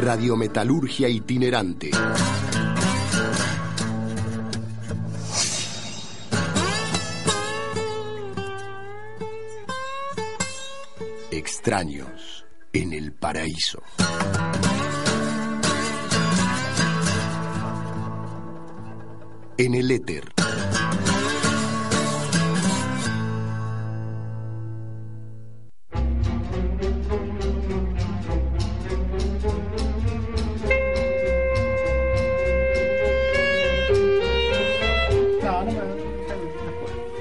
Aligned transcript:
Radiometalurgia 0.00 1.10
itinerante. 1.10 1.90
Extraños 11.30 12.46
en 12.72 12.94
el 12.94 13.12
paraíso. 13.12 13.82
En 19.58 19.74
el 19.74 19.90
éter. 19.90 20.32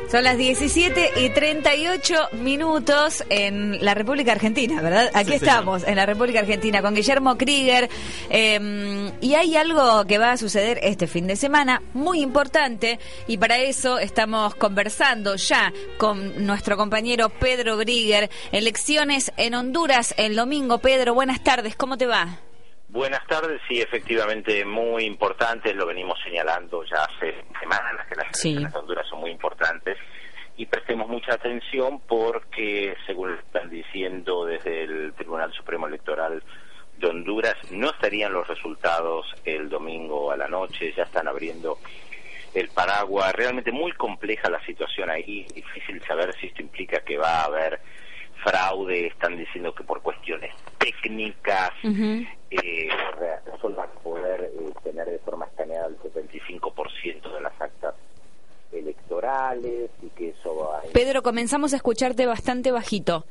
Son 0.09 0.23
las 0.23 0.37
17 0.37 1.11
y 1.17 1.29
38 1.29 2.29
minutos 2.31 3.23
en 3.29 3.85
la 3.85 3.93
República 3.93 4.31
Argentina, 4.31 4.81
¿verdad? 4.81 5.11
Aquí 5.13 5.33
estamos, 5.33 5.87
en 5.87 5.97
la 5.97 6.07
República 6.07 6.39
Argentina, 6.39 6.81
con 6.81 6.95
Guillermo 6.95 7.37
Krieger. 7.37 7.87
Eh, 8.31 9.11
y 9.21 9.35
hay 9.35 9.55
algo 9.55 10.05
que 10.07 10.17
va 10.17 10.31
a 10.31 10.37
suceder 10.37 10.79
este 10.81 11.05
fin 11.05 11.27
de 11.27 11.35
semana 11.35 11.83
muy 11.93 12.21
importante, 12.21 12.97
y 13.27 13.37
para 13.37 13.59
eso 13.59 13.99
estamos 13.99 14.55
conversando 14.55 15.35
ya 15.35 15.71
con 15.99 16.43
nuestro 16.43 16.75
compañero 16.75 17.29
Pedro 17.29 17.77
Krieger. 17.77 18.31
Elecciones 18.51 19.31
en 19.37 19.53
Honduras 19.53 20.15
el 20.17 20.35
domingo. 20.35 20.79
Pedro, 20.79 21.13
buenas 21.13 21.43
tardes, 21.43 21.75
¿cómo 21.75 21.99
te 21.99 22.07
va? 22.07 22.39
Buenas 22.89 23.21
tardes, 23.27 23.61
sí, 23.67 23.79
efectivamente 23.79 24.65
muy 24.65 25.03
importante, 25.03 25.75
lo 25.75 25.85
venimos 25.85 26.17
señalando 26.23 26.83
ya 26.85 27.03
hace 27.03 27.35
semanas 27.59 28.07
que 28.09 28.15
las 28.15 28.25
elecciones 28.25 28.73
de 28.73 28.79
Honduras 28.79 29.05
son 29.07 29.19
muy 29.19 29.29
importantes 29.29 29.95
y 30.59 30.65
prestemos 30.65 31.07
mucha 31.07 31.35
atención 31.35 32.01
porque, 32.05 32.93
según 33.07 33.33
están 33.33 33.69
diciendo 33.69 34.43
desde 34.45 34.83
el 34.83 35.13
Tribunal 35.13 35.53
Supremo 35.53 35.87
Electoral 35.87 36.43
de 36.97 37.07
Honduras, 37.07 37.55
no 37.71 37.89
estarían 37.91 38.33
los 38.33 38.45
resultados 38.45 39.33
el 39.45 39.69
domingo 39.69 40.33
a 40.33 40.35
la 40.35 40.49
noche, 40.49 40.93
ya 40.97 41.03
están 41.03 41.29
abriendo 41.29 41.79
el 42.53 42.67
paraguas, 42.67 43.33
realmente 43.35 43.71
muy 43.71 43.93
compleja 43.93 44.49
la 44.49 44.59
situación 44.65 45.09
ahí, 45.09 45.45
difícil 45.55 46.03
saber 46.05 46.35
si 46.41 46.47
esto 46.47 46.61
implica 46.61 46.99
que 47.05 47.17
va 47.17 47.39
a 47.39 47.45
haber 47.45 47.79
fraude, 48.43 49.07
están 49.07 49.37
diciendo 49.37 49.73
que 49.73 49.85
por 49.85 50.01
cuestiones 50.01 50.53
técnicas 50.77 51.71
eh, 51.85 52.89
solo 53.61 53.75
van 53.77 53.89
a 53.89 53.99
poder 54.01 54.41
eh, 54.41 54.73
tener 54.83 55.09
de 55.09 55.19
forma 55.19 55.45
escaneada 55.45 55.87
el 55.87 55.97
75% 55.99 57.33
de 57.33 57.41
las 57.41 57.61
y 60.01 60.09
que 60.09 60.29
eso 60.29 60.55
va 60.55 60.79
a... 60.79 60.81
Pedro, 60.93 61.21
comenzamos 61.21 61.73
a 61.73 61.75
escucharte 61.77 62.25
bastante 62.25 62.71
bajito. 62.71 63.25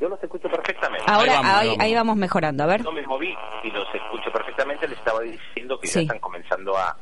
Yo 0.00 0.08
los 0.08 0.22
escucho 0.22 0.48
perfectamente. 0.48 1.04
Ahora, 1.06 1.58
ahí 1.78 1.94
vamos, 1.94 2.16
mejorando, 2.16 2.64
a 2.64 2.66
ver. 2.66 2.82
No 2.82 2.92
me 2.92 3.06
moví 3.06 3.34
y 3.64 3.70
los 3.70 3.86
escucho 3.94 4.32
perfectamente, 4.32 4.88
le 4.88 4.94
estaba 4.94 5.20
diciendo 5.20 5.78
que 5.78 5.88
ya 5.88 6.00
están 6.00 6.18
comenzando 6.18 6.76
a 6.76 6.96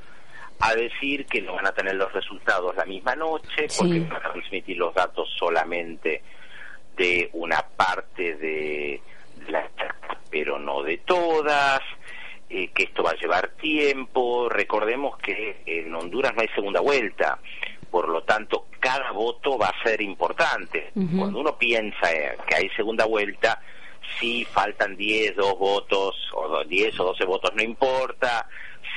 a 0.61 0.75
decir 0.75 1.27
que 1.27 1.41
no 1.41 1.55
van 1.55 1.67
a 1.67 1.73
tener 1.73 1.95
los 1.95 2.13
resultados 2.13 2.75
la 2.77 2.85
misma 2.85 3.15
noche 3.15 3.69
porque 3.79 4.01
van 4.01 4.25
a 4.25 4.33
transmitir 4.33 4.77
los 4.77 4.93
datos 4.93 5.29
solamente 5.39 6.23
de 6.97 7.31
una 7.35 7.63
parte 7.63 8.35
de, 8.35 9.01
la 9.49 9.69
pero 10.31 10.59
no 10.59 10.83
de 10.83 10.99
todas, 10.99 11.81
eh, 12.51 12.69
que 12.75 12.85
esto 12.85 13.03
va 13.03 13.11
a 13.11 13.17
llevar 13.17 13.51
tiempo. 13.53 14.49
Recordemos 14.49 15.17
que 15.19 15.63
en 15.65 15.95
Honduras 15.95 16.35
no 16.35 16.43
hay 16.43 16.49
segunda 16.49 16.81
vuelta, 16.81 17.39
por 17.91 18.09
lo 18.09 18.23
tanto 18.23 18.67
cada 18.81 19.11
voto 19.13 19.59
va 19.59 19.69
a 19.69 19.83
ser 19.83 20.01
importante. 20.01 20.93
Cuando 20.95 21.41
uno 21.41 21.57
piensa 21.59 22.13
eh, 22.13 22.37
que 22.47 22.55
hay 22.55 22.69
segunda 22.71 23.05
vuelta, 23.07 23.61
si 24.19 24.45
faltan 24.45 24.97
10, 24.97 25.37
2 25.37 25.59
votos, 25.59 26.15
o 26.35 26.65
10 26.65 27.01
o 27.01 27.05
12 27.05 27.25
votos, 27.25 27.55
no 27.55 27.63
importa. 27.63 28.49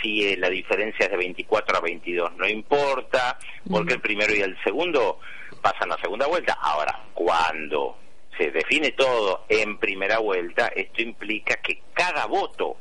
Si 0.02 0.28
eh, 0.28 0.38
la 0.38 0.50
diferencia 0.50 1.06
es 1.06 1.12
de 1.12 1.18
24 1.18 1.78
a 1.78 1.82
22, 1.82 2.38
no 2.38 2.48
importa, 2.48 3.38
porque 3.70 3.94
el 3.94 4.02
primero 4.02 4.34
y 4.34 4.42
el 4.42 4.58
segundo 4.64 5.20
pasan 5.62 5.92
a 5.92 5.98
segunda 5.98 6.28
vuelta. 6.28 6.58
Ahora, 6.62 7.04
cuando 7.14 7.98
se 8.38 8.52
define 8.52 8.92
todo 8.92 9.46
en 9.50 9.78
primera 9.78 10.20
vuelta, 10.20 10.68
esto 10.68 11.02
implica 11.02 11.56
que 11.58 11.84
cada 11.94 12.26
voto 12.26 12.78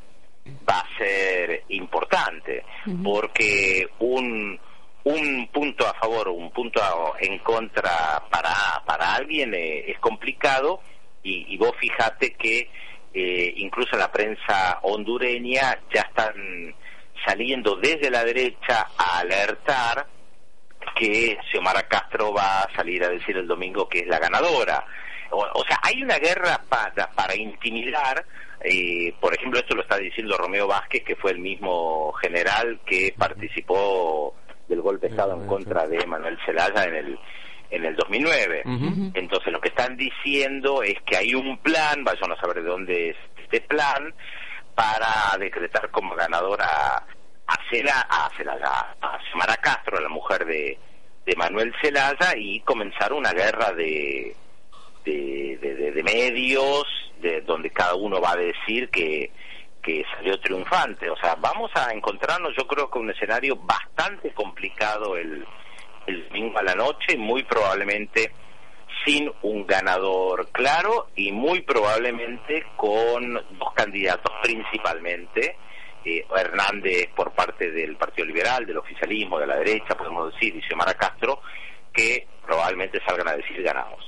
va 0.67 0.79
a 0.79 0.97
ser 0.97 1.63
importante, 1.69 2.63
porque 3.03 3.87
un, 3.99 4.59
un 5.03 5.47
punto 5.47 5.87
a 5.87 5.93
favor 5.93 6.27
o 6.29 6.33
un 6.33 6.51
punto 6.51 6.81
en 7.19 7.39
contra 7.39 8.23
para, 8.29 8.53
para 8.85 9.15
alguien 9.15 9.53
eh, 9.53 9.91
es 9.91 9.99
complicado 9.99 10.81
y, 11.23 11.55
vos 11.57 11.73
fijate 11.79 12.33
que 12.33 12.69
eh, 13.13 13.53
incluso 13.57 13.95
la 13.95 14.11
prensa 14.11 14.79
hondureña 14.81 15.79
ya 15.93 16.01
están 16.01 16.75
saliendo 17.25 17.75
desde 17.75 18.09
la 18.09 18.23
derecha 18.23 18.87
a 18.97 19.19
alertar 19.19 20.07
que 20.95 21.37
Xiomara 21.51 21.87
Castro 21.87 22.33
va 22.33 22.61
a 22.61 22.75
salir 22.75 23.03
a 23.03 23.09
decir 23.09 23.37
el 23.37 23.47
domingo 23.47 23.87
que 23.87 23.99
es 23.99 24.07
la 24.07 24.19
ganadora. 24.19 24.83
O, 25.31 25.63
sea, 25.65 25.79
hay 25.83 26.03
una 26.03 26.17
guerra 26.17 26.61
para, 26.67 27.09
para 27.11 27.35
intimidar. 27.35 28.25
Eh, 28.63 29.13
por 29.19 29.33
ejemplo, 29.33 29.59
esto 29.59 29.75
lo 29.75 29.83
está 29.83 29.97
diciendo 29.97 30.37
Romeo 30.37 30.67
Vázquez, 30.67 31.03
que 31.03 31.15
fue 31.15 31.31
el 31.31 31.39
mismo 31.39 32.11
general 32.13 32.81
que 32.85 33.13
participó 33.17 34.35
del 34.71 34.81
golpe 34.81 35.07
de 35.07 35.11
Estado 35.11 35.33
en 35.33 35.45
contra 35.47 35.85
de 35.85 36.05
Manuel 36.07 36.37
Zelaya 36.45 36.85
en 36.85 36.95
el 36.95 37.19
en 37.69 37.85
el 37.85 37.95
2009. 37.95 38.63
Entonces, 39.13 39.53
lo 39.53 39.61
que 39.61 39.69
están 39.69 39.95
diciendo 39.95 40.83
es 40.83 40.95
que 41.05 41.15
hay 41.15 41.33
un 41.33 41.57
plan, 41.59 42.03
vayan 42.03 42.31
a 42.31 42.35
saber 42.35 42.57
de 42.57 42.69
dónde 42.69 43.09
es 43.11 43.17
este 43.41 43.61
plan, 43.61 44.13
para 44.75 45.37
decretar 45.39 45.89
como 45.89 46.13
ganadora 46.15 46.67
a 47.47 47.57
Celaya, 47.69 48.05
a, 48.09 48.29
Celaya, 48.35 48.95
a 49.01 49.57
Castro, 49.57 50.01
la 50.01 50.09
mujer 50.09 50.45
de, 50.45 50.77
de 51.25 51.35
Manuel 51.37 51.73
Zelaya, 51.81 52.35
y 52.35 52.59
comenzar 52.61 53.13
una 53.13 53.31
guerra 53.31 53.71
de, 53.71 54.35
de, 55.05 55.91
de, 55.95 56.03
medios, 56.03 56.83
de 57.21 57.39
donde 57.41 57.69
cada 57.69 57.95
uno 57.95 58.19
va 58.19 58.31
a 58.33 58.37
decir 58.37 58.89
que, 58.89 59.31
que 59.81 60.05
salió 60.15 60.39
triunfante. 60.39 61.09
O 61.09 61.17
sea, 61.17 61.35
vamos 61.35 61.71
a 61.75 61.91
encontrarnos, 61.91 62.55
yo 62.55 62.67
creo 62.67 62.89
que 62.89 62.99
un 62.99 63.09
escenario 63.09 63.55
bastante 63.55 64.33
complicado 64.33 65.17
el, 65.17 65.45
el 66.07 66.27
domingo 66.27 66.59
a 66.59 66.63
la 66.63 66.75
noche, 66.75 67.17
muy 67.17 67.43
probablemente 67.43 68.31
sin 69.05 69.31
un 69.41 69.65
ganador 69.65 70.49
claro 70.51 71.07
y 71.15 71.31
muy 71.31 71.61
probablemente 71.61 72.65
con 72.75 73.33
dos 73.33 73.73
candidatos 73.75 74.31
principalmente. 74.43 75.57
Eh, 76.03 76.25
Hernández 76.35 77.09
por 77.15 77.31
parte 77.31 77.69
del 77.69 77.95
Partido 77.95 78.25
Liberal, 78.25 78.65
del 78.65 78.79
oficialismo, 78.79 79.37
de 79.37 79.45
la 79.45 79.57
derecha, 79.57 79.95
podemos 79.95 80.33
decir, 80.33 80.55
y 80.55 80.61
Xiomara 80.63 80.95
Castro, 80.95 81.41
que 81.93 82.25
probablemente 82.43 82.99
salgan 83.05 83.27
a 83.27 83.35
decir 83.37 83.61
ganamos. 83.61 84.03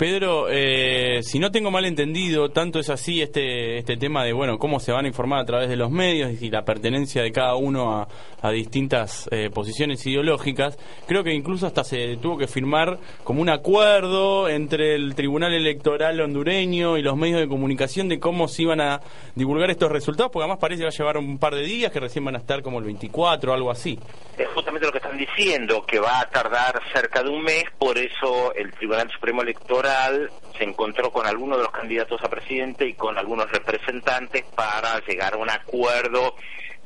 Pedro, 0.00 0.46
eh, 0.48 1.20
si 1.22 1.38
no 1.38 1.50
tengo 1.50 1.70
mal 1.70 1.84
entendido, 1.84 2.48
tanto 2.48 2.78
es 2.78 2.88
así 2.88 3.20
este, 3.20 3.76
este 3.76 3.98
tema 3.98 4.24
de, 4.24 4.32
bueno, 4.32 4.58
cómo 4.58 4.80
se 4.80 4.92
van 4.92 5.04
a 5.04 5.08
informar 5.08 5.40
a 5.40 5.44
través 5.44 5.68
de 5.68 5.76
los 5.76 5.90
medios 5.90 6.40
y 6.40 6.48
la 6.48 6.64
pertenencia 6.64 7.22
de 7.22 7.30
cada 7.32 7.54
uno 7.56 8.06
a, 8.42 8.50
distintas 8.50 9.28
eh, 9.30 9.50
posiciones 9.52 10.06
ideológicas, 10.06 10.78
creo 11.06 11.22
que 11.22 11.34
incluso 11.34 11.66
hasta 11.66 11.84
se 11.84 12.16
tuvo 12.16 12.38
que 12.38 12.46
firmar 12.46 12.98
como 13.22 13.42
un 13.42 13.50
acuerdo 13.50 14.48
entre 14.48 14.94
el 14.94 15.14
Tribunal 15.14 15.52
Electoral 15.52 16.18
hondureño 16.18 16.96
y 16.96 17.02
los 17.02 17.18
medios 17.18 17.38
de 17.38 17.46
comunicación 17.46 18.08
de 18.08 18.18
cómo 18.18 18.48
se 18.48 18.62
iban 18.62 18.80
a 18.80 19.02
divulgar 19.34 19.70
estos 19.70 19.92
resultados, 19.92 20.32
porque 20.32 20.44
además 20.44 20.58
parece 20.58 20.78
que 20.78 20.84
va 20.84 20.90
a 20.90 20.96
llevar 20.96 21.18
un 21.18 21.36
par 21.36 21.54
de 21.54 21.62
días, 21.62 21.92
que 21.92 22.00
recién 22.00 22.24
van 22.24 22.36
a 22.36 22.38
estar 22.38 22.62
como 22.62 22.78
el 22.78 22.86
24 22.86 23.52
o 23.52 23.54
algo 23.54 23.70
así. 23.70 23.98
Es 24.38 24.48
justamente 24.54 24.86
lo 24.86 24.92
que 24.92 24.98
están 24.98 25.18
diciendo, 25.18 25.84
que 25.86 25.98
va 25.98 26.20
a 26.20 26.28
tardar 26.30 26.80
cerca 26.92 27.22
de 27.22 27.30
un 27.30 27.42
mes, 27.42 27.64
por 27.78 27.98
eso 27.98 28.54
el 28.54 28.72
Tribunal 28.72 29.10
Supremo 29.10 29.42
Electoral 29.42 30.30
se 30.56 30.64
encontró 30.64 31.10
con 31.10 31.26
algunos 31.26 31.58
de 31.58 31.64
los 31.64 31.72
candidatos 31.72 32.22
a 32.22 32.28
presidente 32.28 32.86
y 32.86 32.94
con 32.94 33.16
algunos 33.18 33.50
representantes 33.50 34.44
para 34.54 35.00
llegar 35.06 35.34
a 35.34 35.38
un 35.38 35.50
acuerdo 35.50 36.34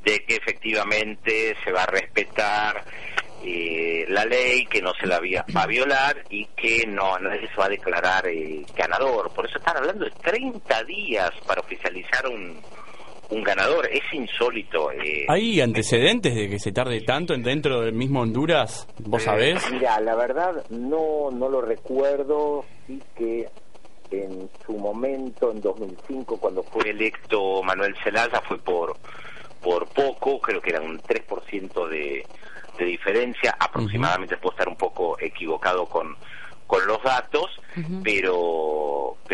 de 0.05 0.25
que 0.25 0.37
efectivamente 0.37 1.57
se 1.65 1.73
va 1.73 1.83
a 1.85 1.87
respetar 1.87 2.85
eh, 3.43 4.07
la 4.09 4.25
ley, 4.25 4.67
que 4.67 4.81
no 4.81 4.93
se 4.95 5.07
la 5.07 5.21
va 5.21 5.63
a 5.63 5.67
violar 5.67 6.25
y 6.31 6.47
que 6.57 6.87
no 6.87 7.19
nadie 7.19 7.49
se 7.49 7.57
va 7.57 7.67
a 7.67 7.71
declarar 7.71 8.27
eh, 8.27 8.65
ganador. 8.75 9.33
Por 9.35 9.47
eso 9.47 9.59
están 9.59 9.77
hablando 9.77 10.05
de 10.05 10.11
30 10.13 10.85
días 10.85 11.31
para 11.47 11.61
oficializar 11.61 12.27
un, 12.27 12.63
un 13.31 13.43
ganador. 13.43 13.89
Es 13.91 14.03
insólito. 14.13 14.91
Eh, 14.93 15.27
¿Hay 15.29 15.61
antecedentes 15.61 16.35
de 16.35 16.49
que 16.49 16.59
se 16.59 16.73
tarde 16.73 17.01
tanto 17.03 17.35
dentro 17.37 17.81
del 17.81 17.95
mismo 17.95 18.21
Honduras? 18.21 18.87
¿Vos 18.99 19.23
sabés? 19.23 19.63
Mira, 19.71 20.01
la 20.01 20.15
verdad 20.15 20.65
no, 20.71 21.31
no 21.31 21.49
lo 21.49 21.61
recuerdo. 21.61 22.65
Sí 22.87 23.01
que 23.17 23.49
en 24.11 24.49
su 24.65 24.73
momento, 24.75 25.51
en 25.51 25.61
2005, 25.61 26.39
cuando 26.39 26.63
fue 26.63 26.91
electo 26.91 27.63
Manuel 27.63 27.97
Zelaya, 28.03 28.41
fue 28.43 28.59
por, 28.59 28.97
por 29.61 29.87
poco, 29.89 30.41
creo 30.41 30.61
que 30.61 30.71
era 30.71 30.81
un 30.81 31.01
3% 31.01 31.89
de, 31.89 32.25
de 32.79 32.85
diferencia, 32.85 33.57
aproximadamente, 33.59 34.37
puedo 34.37 34.53
estar 34.53 34.69
un 34.69 34.77
poco 34.77 35.19
equivocado 35.19 35.87
con, 35.87 36.17
con 36.67 36.87
los 36.87 37.03
datos, 37.03 37.51
pero 38.03 38.84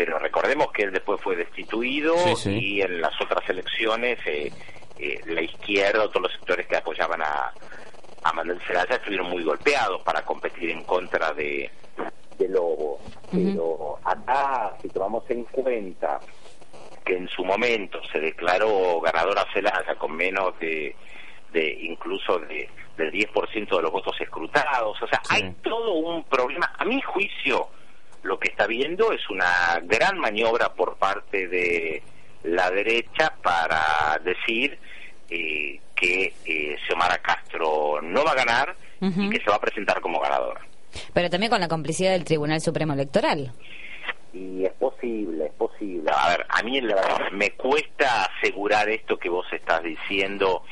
pero 0.05 0.17
recordemos 0.17 0.71
que 0.71 0.81
él 0.81 0.91
después 0.91 1.21
fue 1.21 1.35
destituido 1.35 2.15
y 2.45 2.81
en 2.81 3.01
las 3.01 3.13
otras 3.21 3.47
elecciones 3.47 4.17
eh, 4.25 4.51
eh, 4.97 5.21
la 5.27 5.43
izquierda, 5.43 6.07
todos 6.07 6.23
los 6.23 6.31
sectores 6.31 6.65
que 6.65 6.75
apoyaban 6.75 7.21
a, 7.21 7.53
a 8.23 8.33
Manuel 8.33 8.59
Zelaya 8.65 8.95
estuvieron 8.95 9.29
muy 9.29 9.43
golpeados 9.43 10.01
para 10.01 10.23
competir 10.23 10.71
en 10.71 10.83
contra 10.85 11.33
de, 11.33 11.69
de 12.35 12.49
Lobo. 12.49 12.99
Pero 13.31 13.99
acá, 14.03 14.75
si 14.81 14.89
tomamos 14.89 15.23
en 15.29 15.43
cuenta 15.43 16.19
que 17.05 17.17
en 17.17 17.27
su 17.27 17.45
momento 17.45 17.99
se 18.11 18.19
declaró 18.19 19.01
ganadora 19.01 19.45
Zelaya 19.53 19.93
con 19.99 20.15
menos 20.15 20.57
de, 20.59 20.95
de 21.53 21.77
incluso 21.79 22.39
de 22.39 22.67
del 22.97 23.11
10% 23.11 23.75
de 23.77 23.81
los 23.81 23.91
votos 23.91 24.19
escrutados, 24.19 25.01
o 25.01 25.07
sea, 25.07 25.21
hay 25.29 25.55
todo 25.63 25.93
un 25.93 26.23
problema. 26.23 26.73
A 26.77 26.85
mi 26.85 27.01
juicio, 27.01 27.69
lo 28.23 28.39
que 28.39 28.49
está 28.49 28.67
viendo 28.67 29.11
es 29.11 29.29
una 29.29 29.81
gran 29.83 30.19
maniobra 30.19 30.73
por 30.73 30.97
parte 30.97 31.47
de 31.47 32.03
la 32.43 32.69
derecha 32.71 33.33
para 33.41 34.19
decir 34.23 34.77
eh, 35.29 35.79
que 35.95 36.33
eh, 36.45 36.75
Xiomara 36.85 37.17
Castro 37.19 38.01
no 38.01 38.23
va 38.23 38.31
a 38.31 38.35
ganar 38.35 38.75
y 38.99 39.29
que 39.29 39.39
se 39.43 39.49
va 39.49 39.55
a 39.55 39.61
presentar 39.61 39.99
como 39.99 40.19
ganadora. 40.19 40.61
Pero 41.13 41.29
también 41.29 41.49
con 41.49 41.59
la 41.59 41.67
complicidad 41.67 42.11
del 42.11 42.23
Tribunal 42.23 42.61
Supremo 42.61 42.93
Electoral. 42.93 43.51
Y 44.33 44.63
es 44.63 44.73
posible, 44.73 45.45
es 45.45 45.53
posible. 45.53 46.11
A 46.15 46.29
ver, 46.29 46.45
a 46.47 46.63
mí 46.63 46.79
la 46.81 46.95
verdad 46.95 47.31
me 47.31 47.51
cuesta 47.51 48.25
asegurar 48.25 48.89
esto 48.89 49.17
que 49.17 49.29
vos 49.29 49.45
estás 49.51 49.83
diciendo. 49.83 50.63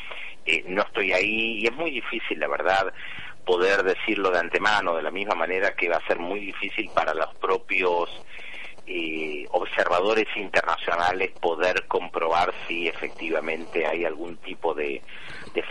Eh, 0.46 0.63
no 0.68 0.81
estoy 0.84 1.12
ahí 1.12 1.60
y 1.60 1.68
es 1.68 1.74
muy 1.74 1.92
difícil, 1.92 2.40
la 2.40 2.48
verdad, 2.48 2.94
poder 3.50 3.81
decirlo 3.81 4.30
de 4.30 4.38
antemano, 4.38 4.96
de 4.96 5.01
la 5.01 5.10
misma 5.10 5.34
manera 5.34 5.74
que 5.74 5.90
va 5.90 5.96
a 5.96 6.06
ser 6.06 6.19
muy 6.19 6.40
difícil 6.40 6.88
para 6.94 7.16
los 7.16 7.34
propios 7.38 8.07
eh, 8.86 9.44
observadores 9.50 10.28
internacionales 10.36 11.31
poder 11.42 11.88
comprobar 11.88 12.54
si 12.68 12.88
efectivamente 12.88 13.88
hay 13.88 14.06
algún 14.06 14.38
tipo 14.38 14.75
de, 14.75 15.01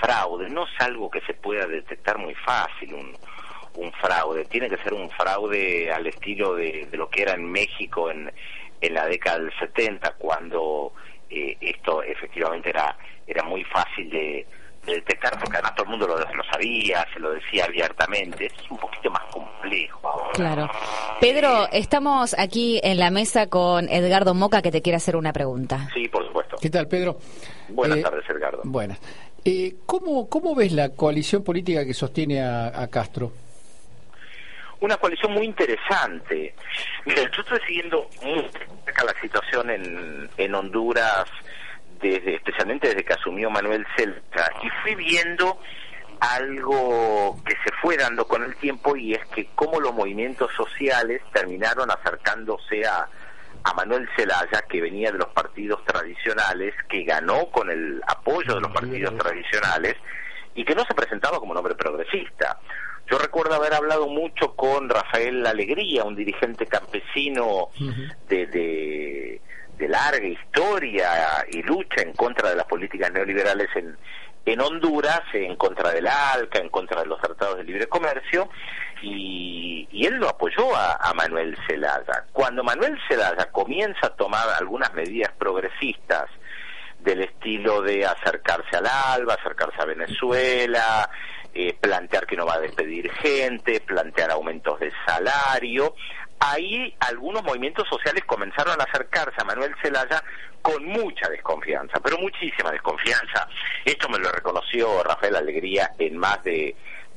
fraude. 0.00 0.50
No 0.50 0.64
es 0.64 0.80
algo 0.80 1.08
que 1.08 1.20
se 1.20 1.34
pueda 1.34 1.68
detectar 1.68 2.18
muy 2.18 2.34
fácil, 2.34 2.94
un, 2.94 3.92
fraude. 3.92 4.44
Tiene 4.46 4.68
que 4.68 4.78
ser 4.78 4.92
un 4.92 5.08
fraude 5.10 5.92
al 5.92 6.04
estilo 6.08 6.56
de, 6.56 6.88
lo 6.94 7.08
que 7.08 7.22
era 7.22 7.34
en 7.34 7.48
México 7.48 8.10
en, 8.10 8.28
en 8.80 8.94
la 8.94 9.06
década 9.06 9.38
del 9.38 9.52
70, 9.56 10.14
cuando 10.18 10.94
eh, 11.30 11.56
esto 11.60 12.02
efectivamente 12.02 12.70
era, 12.70 12.98
era 13.24 13.44
muy 13.44 13.62
fácil 13.62 14.10
de, 14.10 14.46
detectar, 14.94 15.38
porque 15.38 15.56
además 15.56 15.74
todo 15.74 15.84
el 15.84 15.90
mundo 15.90 16.06
lo, 16.06 16.18
lo, 16.18 16.44
sabía, 16.44 17.06
se 17.12 17.20
lo 17.20 17.32
decía 17.32 17.64
abiertamente. 17.64 18.46
Es 18.46 18.70
un 18.70 18.78
poquito 18.78 19.10
más 19.10 19.24
complejo. 19.30 20.30
Claro. 20.34 20.68
Pedro, 21.20 21.68
estamos 21.72 22.34
aquí 22.38 22.80
en 22.82 22.98
la 22.98 23.10
mesa 23.10 23.48
con 23.48 23.88
Edgardo 23.88 24.34
Moca 24.34 24.62
que 24.62 24.70
te 24.70 24.82
quiere 24.82 24.96
hacer 24.96 25.16
una 25.16 25.32
pregunta. 25.32 25.88
Sí, 25.94 26.08
por 26.08 26.26
supuesto. 26.26 26.56
¿Qué 26.60 26.70
tal, 26.70 26.88
Pedro? 26.88 27.18
Buenas 27.68 27.98
eh, 27.98 28.02
tardes, 28.02 28.24
Edgardo. 28.28 28.62
Buenas. 28.64 28.98
Eh, 29.44 29.76
¿cómo, 29.86 30.28
¿Cómo 30.28 30.54
ves 30.54 30.72
la 30.72 30.90
coalición 30.90 31.44
política 31.44 31.84
que 31.84 31.94
sostiene 31.94 32.42
a, 32.42 32.86
Castro? 32.90 33.32
Una 34.80 34.96
coalición 34.96 35.32
muy 35.32 35.46
interesante. 35.46 36.54
Mira, 37.04 37.22
yo 37.34 37.42
estoy 37.42 37.58
siguiendo 37.66 38.08
muy 38.22 38.46
cerca 38.84 39.04
la 39.04 39.20
situación 39.20 39.70
en, 39.70 40.30
en 40.36 40.54
Honduras 40.54 41.26
desde, 42.00 42.36
especialmente 42.36 42.88
desde 42.88 43.04
que 43.04 43.12
asumió 43.14 43.50
Manuel 43.50 43.86
Celta, 43.96 44.50
y 44.62 44.68
fui 44.82 44.94
viendo 44.94 45.58
algo 46.20 47.36
que 47.44 47.54
se 47.64 47.72
fue 47.80 47.96
dando 47.96 48.26
con 48.26 48.42
el 48.42 48.56
tiempo 48.56 48.96
y 48.96 49.14
es 49.14 49.24
que 49.26 49.48
cómo 49.54 49.80
los 49.80 49.94
movimientos 49.94 50.50
sociales 50.56 51.22
terminaron 51.32 51.90
acercándose 51.90 52.84
a, 52.86 53.08
a 53.62 53.74
Manuel 53.74 54.08
Zelaya, 54.16 54.62
que 54.68 54.80
venía 54.80 55.12
de 55.12 55.18
los 55.18 55.28
partidos 55.28 55.84
tradicionales, 55.84 56.74
que 56.88 57.04
ganó 57.04 57.46
con 57.50 57.70
el 57.70 58.02
apoyo 58.06 58.54
de 58.54 58.60
los 58.60 58.72
partidos 58.72 59.16
tradicionales 59.16 59.96
y 60.54 60.64
que 60.64 60.74
no 60.74 60.84
se 60.84 60.94
presentaba 60.94 61.38
como 61.38 61.52
un 61.52 61.58
hombre 61.58 61.74
progresista. 61.74 62.58
Yo 63.10 63.16
recuerdo 63.16 63.54
haber 63.54 63.72
hablado 63.72 64.06
mucho 64.06 64.54
con 64.54 64.88
Rafael 64.88 65.46
Alegría, 65.46 66.04
un 66.04 66.14
dirigente 66.14 66.66
campesino 66.66 67.68
de, 68.28 68.46
de 68.46 68.46
de 68.46 68.77
larga 69.98 70.26
historia 70.26 71.44
y 71.50 71.62
lucha 71.62 72.02
en 72.02 72.12
contra 72.12 72.50
de 72.50 72.56
las 72.56 72.66
políticas 72.66 73.12
neoliberales 73.12 73.68
en, 73.74 73.96
en 74.46 74.60
Honduras, 74.60 75.22
en 75.32 75.56
contra 75.56 75.90
del 75.90 76.06
ALCA, 76.06 76.58
en 76.58 76.68
contra 76.68 77.02
de 77.02 77.06
los 77.06 77.20
tratados 77.20 77.56
de 77.56 77.64
libre 77.64 77.86
comercio, 77.86 78.48
y, 79.02 79.88
y 79.90 80.06
él 80.06 80.16
lo 80.16 80.28
apoyó 80.28 80.74
a, 80.74 81.12
Manuel 81.14 81.56
Zelaya. 81.66 82.26
Cuando 82.32 82.62
Manuel 82.62 82.96
Zelaya 83.08 83.50
comienza 83.50 84.06
a 84.06 84.14
tomar 84.14 84.48
algunas 84.58 84.92
medidas 84.94 85.32
progresistas, 85.36 86.30
del 86.98 87.22
estilo 87.22 87.80
de 87.80 88.04
acercarse 88.04 88.76
al 88.76 88.86
ALBA, 88.86 89.34
acercarse 89.34 89.80
a 89.80 89.84
Venezuela, 89.84 91.08
eh, 91.54 91.74
plantear 91.80 92.26
que 92.26 92.36
no 92.36 92.44
va 92.44 92.54
a 92.54 92.60
despedir 92.60 93.10
gente, 93.12 93.80
plantear 93.80 94.32
aumentos 94.32 94.80
de 94.80 94.92
salario, 95.06 95.94
ahí 96.40 96.94
algunos 97.00 97.42
movimientos 97.42 97.86
sociales 97.88 98.24
comenzaron 98.24 98.80
a 98.80 98.84
acercarse 98.84 99.36
a 99.38 99.44
Manuel 99.44 99.74
Zelaya 99.82 100.22
con 100.62 100.84
mucha 100.84 101.28
desconfianza, 101.28 102.00
pero 102.00 102.18
muchísima 102.18 102.70
desconfianza. 102.70 103.48
Esto 103.84 104.08
me 104.08 104.18
lo 104.18 104.30
reconoció 104.30 105.02
Rafael 105.02 105.36
Alegría 105.36 105.92
en 105.98 106.16
más 106.16 106.42
de, 106.44 106.74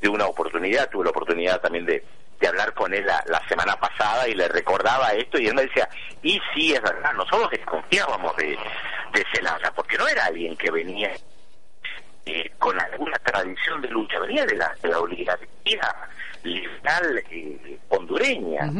una 0.09 0.25
oportunidad. 0.25 0.89
Tuve 0.89 1.05
la 1.05 1.11
oportunidad 1.11 1.61
también 1.61 1.85
de, 1.85 2.03
hablar 2.47 2.73
con 2.73 2.91
él 2.91 3.05
la, 3.05 3.47
semana 3.47 3.75
pasada 3.75 4.27
y 4.27 4.33
le 4.33 4.47
recordaba 4.47 5.11
esto 5.11 5.39
y 5.39 5.45
él 5.45 5.53
me 5.53 5.61
decía, 5.61 5.87
y 6.23 6.41
sí, 6.53 6.73
es 6.73 6.81
verdad, 6.81 7.13
nosotros 7.13 7.51
desconfiábamos 7.51 8.35
de, 8.35 8.57
de 9.13 9.25
Zelaya, 9.31 9.71
porque 9.75 9.95
no 9.95 10.07
era 10.07 10.25
alguien 10.25 10.57
que 10.57 10.71
venía 10.71 11.11
eh, 12.25 12.51
con 12.57 12.79
alguna 12.79 13.17
tradición 13.19 13.79
de 13.81 13.89
lucha, 13.89 14.19
venía 14.19 14.43
de 14.47 14.55
la, 14.55 14.75
de 14.81 14.89
la 14.89 14.99
oligarquía 14.99 15.95
liberal 16.43 17.23
eh, 17.29 17.77
hondureña 17.89 18.71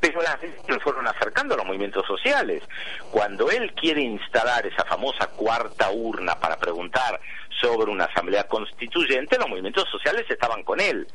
pero 0.00 0.22
las 0.22 0.38
fueron 0.82 1.06
acercando 1.06 1.54
a 1.54 1.58
los 1.58 1.66
movimientos 1.66 2.06
sociales. 2.06 2.62
Cuando 3.10 3.50
él 3.50 3.72
quiere 3.74 4.00
instalar 4.00 4.66
esa 4.66 4.84
famosa 4.84 5.26
cuarta 5.28 5.90
urna 5.90 6.38
para 6.40 6.56
preguntar 6.56 7.20
sobre 7.60 7.90
una 7.90 8.04
asamblea 8.04 8.44
constituyente, 8.44 9.38
los 9.38 9.48
movimientos 9.48 9.88
sociales 9.90 10.24
estaban 10.28 10.62
con 10.62 10.80
él. 10.80 11.06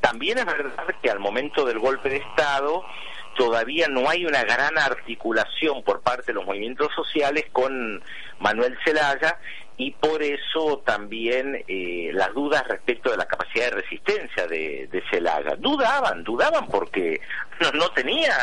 También 0.00 0.38
es 0.38 0.44
verdad 0.44 0.86
que 1.00 1.10
al 1.10 1.20
momento 1.20 1.64
del 1.64 1.78
golpe 1.78 2.08
de 2.08 2.16
Estado 2.16 2.84
todavía 3.36 3.86
no 3.88 4.08
hay 4.08 4.26
una 4.26 4.42
gran 4.42 4.76
articulación 4.78 5.82
por 5.82 6.00
parte 6.00 6.26
de 6.28 6.34
los 6.34 6.44
movimientos 6.44 6.92
sociales 6.94 7.44
con 7.52 8.02
Manuel 8.40 8.76
Zelaya 8.84 9.38
y 9.78 9.90
por 9.90 10.22
eso 10.22 10.82
también 10.86 11.62
eh, 11.68 12.10
las 12.14 12.32
dudas 12.32 12.66
respecto 12.66 13.10
de 13.10 13.18
la 13.18 13.26
capacidad 13.26 13.66
de 13.66 13.82
resistencia 13.82 14.46
de, 14.46 14.88
de 14.90 15.02
Celaya. 15.10 15.54
Dudaban, 15.56 16.24
dudaban 16.24 16.66
porque 16.68 17.20
no, 17.60 17.70
no 17.72 17.90
tenía 17.90 18.34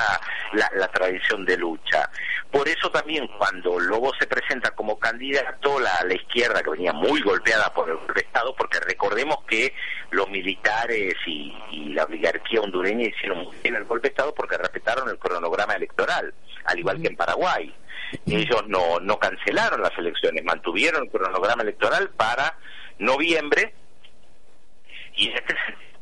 la, 0.54 0.70
la, 0.76 0.88
tradición 0.90 1.44
de 1.44 1.58
lucha. 1.58 2.10
Por 2.52 2.68
eso 2.68 2.92
también 2.92 3.28
cuando 3.40 3.80
Lobo 3.80 4.12
se 4.20 4.28
presenta 4.28 4.72
como 4.72 5.00
candidato, 5.00 5.80
la, 5.80 6.04
la 6.06 6.14
izquierda 6.14 6.62
que 6.62 6.70
venía 6.70 6.94
muy 6.94 7.22
golpeada 7.22 7.74
por 7.74 7.90
el 7.90 7.98
Estado, 8.16 8.56
porque 8.56 8.80
recordemos 8.80 9.38
que 9.48 9.74
los 10.12 10.30
militares 10.30 11.16
y, 11.26 11.52
la 11.94 12.06
oligarquía 12.06 12.62
hondureña 12.62 13.08
hicieron 13.08 13.44
muy 13.44 13.56
bien 13.62 13.76
el 13.76 13.84
golpe 13.84 14.08
de 14.08 14.12
Estado 14.14 14.34
porque 14.34 14.58
respetaron 14.58 15.10
el 15.10 15.20
cronograma 15.20 15.74
electoral, 15.74 16.34
al 16.66 16.80
igual 16.80 17.02
que 17.02 17.08
en 17.08 17.16
Paraguay 17.16 17.74
ellos 18.26 18.64
no, 18.68 19.00
no 19.00 19.18
cancelaron 19.20 19.82
las 19.82 19.98
elecciones, 19.98 20.44
mantuvieron 20.44 21.04
el 21.04 21.10
cronograma 21.10 21.64
electoral 21.64 22.10
para 22.10 22.58
noviembre 23.00 23.74
y 25.16 25.30
este 25.30 25.56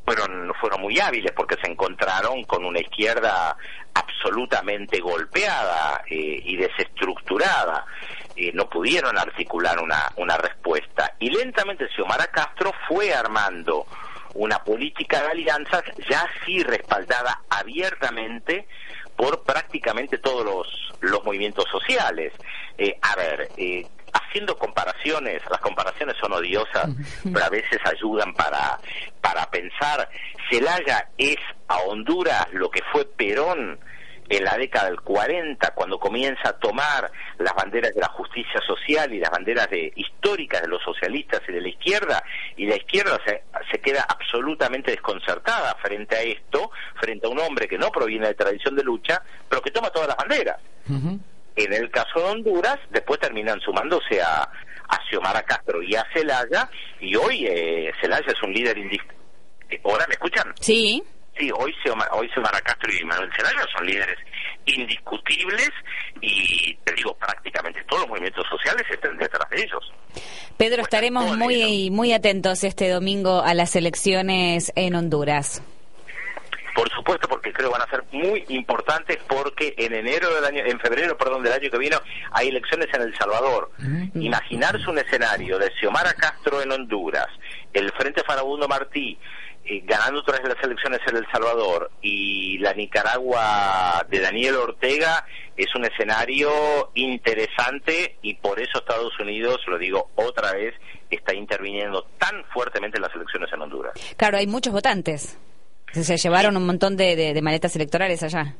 fueron, 0.05 0.53
fueron 0.59 0.81
muy 0.81 0.99
hábiles 0.99 1.31
porque 1.33 1.55
se 1.61 1.71
encontraron 1.71 2.43
con 2.43 2.65
una 2.65 2.79
izquierda 2.79 3.55
absolutamente 3.93 4.99
golpeada 4.99 6.03
eh, 6.09 6.41
y 6.43 6.57
desestructurada. 6.57 7.85
Eh, 8.35 8.51
no 8.53 8.69
pudieron 8.69 9.17
articular 9.17 9.79
una, 9.79 10.11
una 10.17 10.37
respuesta. 10.37 11.15
Y 11.19 11.29
lentamente 11.29 11.87
Xiomara 11.95 12.27
Castro 12.27 12.73
fue 12.87 13.13
armando 13.13 13.85
una 14.33 14.63
política 14.63 15.21
de 15.21 15.31
alianzas 15.31 15.83
ya 16.09 16.25
sí 16.45 16.63
respaldada 16.63 17.41
abiertamente 17.49 18.67
por 19.15 19.43
prácticamente 19.43 20.17
todos 20.17 20.45
los, 20.45 20.93
los 21.01 21.23
movimientos 21.23 21.65
sociales. 21.71 22.33
Eh, 22.77 22.97
a 23.01 23.15
ver, 23.15 23.49
eh, 23.57 23.85
haciendo 24.13 24.57
comparaciones, 24.57 25.41
las 25.49 25.59
comparaciones 25.59 26.15
son 26.17 26.33
odiosas, 26.33 26.89
pero 27.23 27.45
a 27.45 27.49
veces 27.49 27.79
ayudan 27.85 28.33
para, 28.33 28.79
para 29.21 29.49
pensar, 29.49 30.09
Celaya 30.49 31.09
es 31.17 31.37
a 31.67 31.77
Honduras 31.79 32.47
lo 32.53 32.69
que 32.69 32.81
fue 32.91 33.05
Perón 33.05 33.79
en 34.31 34.45
la 34.45 34.57
década 34.57 34.85
del 34.85 35.01
40, 35.01 35.71
cuando 35.71 35.99
comienza 35.99 36.49
a 36.49 36.53
tomar 36.53 37.11
las 37.37 37.53
banderas 37.53 37.93
de 37.93 37.99
la 37.99 38.07
justicia 38.07 38.61
social 38.65 39.13
y 39.13 39.19
las 39.19 39.29
banderas 39.29 39.69
de, 39.69 39.91
históricas 39.93 40.61
de 40.61 40.69
los 40.69 40.81
socialistas 40.81 41.41
y 41.49 41.51
de 41.51 41.61
la 41.61 41.67
izquierda, 41.67 42.23
y 42.55 42.65
la 42.65 42.77
izquierda 42.77 43.19
se, 43.25 43.43
se 43.69 43.79
queda 43.79 44.05
absolutamente 44.07 44.91
desconcertada 44.91 45.75
frente 45.81 46.15
a 46.15 46.21
esto, 46.21 46.71
frente 46.95 47.27
a 47.27 47.29
un 47.29 47.39
hombre 47.39 47.67
que 47.67 47.77
no 47.77 47.91
proviene 47.91 48.27
de 48.27 48.33
tradición 48.33 48.73
de 48.75 48.83
lucha, 48.83 49.21
pero 49.49 49.61
que 49.61 49.71
toma 49.71 49.89
todas 49.89 50.07
las 50.07 50.17
banderas. 50.17 50.57
En 51.55 51.73
el 51.73 51.91
caso 51.91 52.19
de 52.19 52.25
Honduras, 52.25 52.79
después 52.89 53.19
terminan 53.19 53.59
sumándose 53.59 54.21
a, 54.21 54.43
a 54.43 55.09
Xiomara 55.09 55.43
Castro 55.43 55.83
y 55.83 55.93
a 55.95 56.05
Celaya, 56.13 56.69
y 57.01 57.15
hoy 57.17 57.45
eh, 57.47 57.91
Celaya 57.99 58.27
es 58.27 58.41
un 58.41 58.53
líder 58.53 58.77
indiscutible. 58.77 59.19
¿Ahora 59.83 60.05
me 60.07 60.13
escuchan? 60.13 60.53
Sí. 60.59 61.03
Sí, 61.41 61.49
hoy 61.57 61.73
Xiomara, 61.81 62.11
hoy 62.13 62.29
Xiomara 62.29 62.61
Castro 62.61 62.91
y 62.93 63.03
Manuel 63.03 63.31
Celaya 63.35 63.65
son 63.75 63.83
líderes 63.83 64.17
indiscutibles 64.67 65.71
y 66.21 66.75
te 66.83 66.93
digo, 66.93 67.15
prácticamente 67.15 67.83
todos 67.89 68.03
los 68.03 68.09
movimientos 68.09 68.45
sociales 68.47 68.85
están 68.91 69.17
detrás 69.17 69.49
de 69.49 69.63
ellos. 69.63 69.91
Pedro, 70.57 70.83
estaremos 70.83 71.35
muy, 71.35 71.89
muy 71.89 72.13
atentos 72.13 72.63
este 72.63 72.89
domingo 72.89 73.41
a 73.41 73.55
las 73.55 73.75
elecciones 73.75 74.71
en 74.75 74.93
Honduras. 74.93 75.63
Por 76.75 76.87
supuesto, 76.91 77.27
porque 77.27 77.51
creo 77.51 77.71
van 77.71 77.81
a 77.81 77.89
ser 77.89 78.03
muy 78.11 78.45
importantes 78.49 79.17
porque 79.27 79.73
en 79.79 79.95
enero 79.95 80.33
del 80.35 80.45
año, 80.45 80.63
en 80.63 80.79
febrero, 80.79 81.17
perdón, 81.17 81.41
del 81.41 81.53
año 81.53 81.71
que 81.71 81.77
viene 81.79 81.97
hay 82.33 82.49
elecciones 82.49 82.87
en 82.93 83.01
El 83.01 83.17
Salvador. 83.17 83.71
Mm. 83.79 84.21
Imaginarse 84.21 84.87
un 84.87 84.99
escenario 84.99 85.57
de 85.57 85.71
Xiomara 85.79 86.13
Castro 86.13 86.61
en 86.61 86.71
Honduras, 86.71 87.27
el 87.73 87.91
Frente 87.93 88.21
Farabundo 88.23 88.67
Martí 88.67 89.17
eh, 89.65 89.81
ganando 89.85 90.23
tras 90.23 90.41
las 90.43 90.63
elecciones 90.63 90.99
en 91.07 91.17
El 91.17 91.27
Salvador 91.31 91.91
y 92.01 92.57
la 92.57 92.73
Nicaragua 92.73 94.05
de 94.09 94.19
Daniel 94.19 94.55
Ortega 94.55 95.25
es 95.55 95.67
un 95.75 95.85
escenario 95.85 96.49
interesante 96.95 98.17
y 98.21 98.35
por 98.35 98.59
eso 98.59 98.79
Estados 98.79 99.17
Unidos, 99.19 99.57
lo 99.67 99.77
digo 99.77 100.09
otra 100.15 100.53
vez, 100.53 100.73
está 101.09 101.33
interviniendo 101.35 102.07
tan 102.17 102.43
fuertemente 102.45 102.97
en 102.97 103.03
las 103.03 103.13
elecciones 103.15 103.51
en 103.53 103.61
Honduras. 103.61 103.93
Claro, 104.17 104.37
hay 104.37 104.47
muchos 104.47 104.73
votantes. 104.73 105.37
Se 105.91 106.17
llevaron 106.17 106.55
un 106.57 106.65
montón 106.65 106.95
de, 106.95 107.39
maletas 107.43 107.75
electorales 107.75 108.23
allá. 108.23 108.55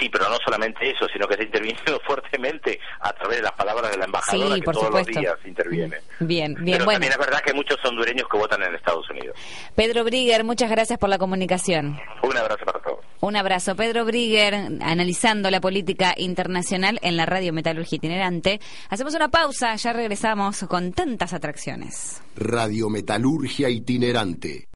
Sí, 0.00 0.08
pero 0.08 0.30
no 0.30 0.36
solamente 0.42 0.90
eso, 0.90 1.06
sino 1.12 1.28
que 1.28 1.36
se 1.36 1.44
interviniendo 1.44 2.00
fuertemente 2.06 2.80
a 3.00 3.12
través 3.12 3.36
de 3.38 3.42
las 3.42 3.52
palabras 3.52 3.90
de 3.90 3.98
la 3.98 4.06
embajadora 4.06 4.54
que 4.54 4.62
todos 4.62 4.90
los 4.90 5.06
días 5.06 5.36
interviene. 5.44 5.98
Bien, 6.20 6.54
bien, 6.54 6.78
pero 6.78 6.84
bueno. 6.86 7.00
También 7.00 7.12
es 7.12 7.18
verdad 7.18 7.40
que 7.42 7.50
hay 7.50 7.56
muchos 7.56 7.76
hondureños 7.84 8.26
que 8.28 8.38
votan 8.38 8.62
en 8.62 8.74
Estados 8.74 9.08
Unidos. 9.10 9.36
Pedro 9.74 10.04
Brigger, 10.04 10.42
muchas 10.44 10.70
gracias 10.70 10.98
por 10.98 11.10
la 11.10 11.18
comunicación. 11.18 12.00
Un 12.22 12.36
abrazo 12.36 12.64
para 12.64 12.80
todos. 12.80 13.04
Un 13.20 13.36
abrazo. 13.36 13.76
Pedro 13.76 14.06
Brigger, 14.06 14.54
analizando 14.80 15.50
la 15.50 15.60
política 15.60 16.14
internacional 16.16 16.98
en 17.02 17.18
la 17.18 17.26
radio 17.26 17.52
Metalurgia 17.52 17.96
Itinerante. 17.96 18.60
Hacemos 18.88 19.14
una 19.14 19.28
pausa, 19.28 19.76
ya 19.76 19.92
regresamos 19.92 20.64
con 20.68 20.92
tantas 20.92 21.34
atracciones. 21.34 22.22
Radio 22.36 22.88
Metalurgia 22.88 23.68
Itinerante 23.68 24.68